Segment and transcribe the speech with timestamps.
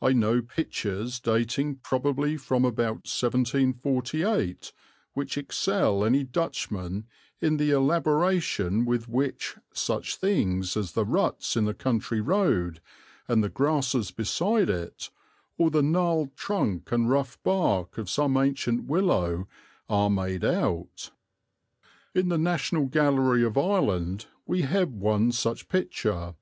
[0.00, 4.72] I know pictures dating probably from about 1748
[5.12, 7.06] which excel any Dutchman
[7.40, 12.80] in the elaboration with which such things as the ruts in a country road,
[13.28, 15.10] and the grasses beside it,
[15.56, 19.46] or the gnarled trunk and rough bark of some ancient willow,
[19.88, 21.12] are made out.
[22.16, 26.34] In the National Gallery of Ireland we have one such picture.